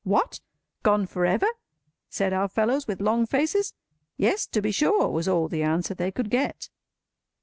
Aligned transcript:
"What? 0.03 0.39
Gone 0.81 1.05
for 1.05 1.27
ever?" 1.27 1.45
said 2.09 2.33
our 2.33 2.47
fellows, 2.47 2.87
with 2.87 3.01
long 3.01 3.27
faces. 3.27 3.75
"Yes, 4.17 4.47
to 4.47 4.59
be 4.59 4.71
sure," 4.71 5.09
was 5.09 5.27
all 5.27 5.47
the 5.47 5.61
answer 5.61 5.93
they 5.93 6.11
could 6.11 6.31
get. 6.31 6.69